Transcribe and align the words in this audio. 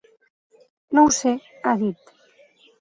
No 0.97 1.05
ho 1.09 1.13
sé, 1.19 1.35
ha 1.69 1.77
dit. 1.85 2.13